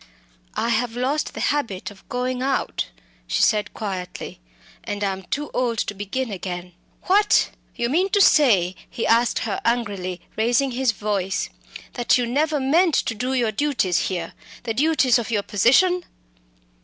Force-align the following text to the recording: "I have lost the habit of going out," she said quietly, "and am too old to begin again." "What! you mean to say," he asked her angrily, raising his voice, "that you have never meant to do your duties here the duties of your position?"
"I 0.55 0.69
have 0.69 0.95
lost 0.97 1.35
the 1.35 1.39
habit 1.39 1.91
of 1.91 2.09
going 2.09 2.41
out," 2.41 2.89
she 3.27 3.43
said 3.43 3.71
quietly, 3.75 4.39
"and 4.83 5.03
am 5.03 5.21
too 5.21 5.51
old 5.53 5.77
to 5.77 5.93
begin 5.93 6.31
again." 6.31 6.73
"What! 7.03 7.51
you 7.75 7.87
mean 7.87 8.09
to 8.09 8.19
say," 8.19 8.73
he 8.89 9.05
asked 9.05 9.37
her 9.45 9.61
angrily, 9.63 10.19
raising 10.37 10.71
his 10.71 10.91
voice, 10.91 11.49
"that 11.93 12.17
you 12.17 12.23
have 12.23 12.31
never 12.33 12.59
meant 12.59 12.95
to 12.95 13.13
do 13.13 13.33
your 13.35 13.51
duties 13.51 14.07
here 14.07 14.33
the 14.63 14.73
duties 14.73 15.19
of 15.19 15.29
your 15.29 15.43
position?" 15.43 16.03